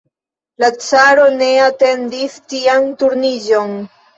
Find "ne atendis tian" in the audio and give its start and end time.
1.35-2.91